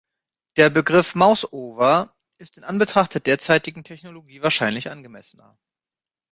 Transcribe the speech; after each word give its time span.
Der 0.55 0.71
Begriff 0.71 1.13
Mouseover 1.13 2.15
ist 2.39 2.57
in 2.57 2.63
Anbetracht 2.63 3.13
der 3.13 3.21
derzeitigen 3.21 3.83
Technologie 3.83 4.41
wahrscheinlich 4.41 4.89
angemessener. 4.89 5.55